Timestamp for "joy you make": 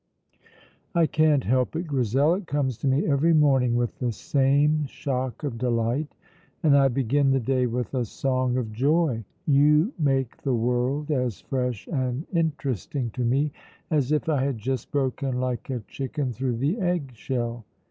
8.73-10.41